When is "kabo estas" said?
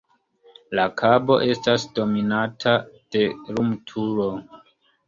1.01-1.85